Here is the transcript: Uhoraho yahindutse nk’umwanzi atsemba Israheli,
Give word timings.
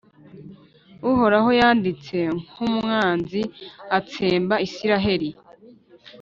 Uhoraho 1.09 1.49
yahindutse 1.59 2.17
nk’umwanzi 2.49 3.41
atsemba 3.97 4.55
Israheli, 4.67 5.29